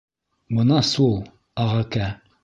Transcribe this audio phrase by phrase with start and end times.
[0.59, 1.13] Бына сул,
[1.65, 2.09] ағакә.